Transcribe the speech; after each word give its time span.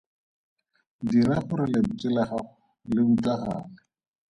Dira 1.07 1.35
gore 1.47 1.65
lentswe 1.71 2.07
la 2.15 2.23
gago 2.29 2.41
le 2.93 3.01
utlwagale! 3.11 3.75